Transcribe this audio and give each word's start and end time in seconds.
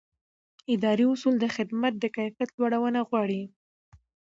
اداري 0.73 1.05
اصول 1.13 1.35
د 1.39 1.45
خدمت 1.55 1.93
د 1.99 2.03
کیفیت 2.15 2.49
لوړونه 2.59 2.99
غواړي. 3.09 3.41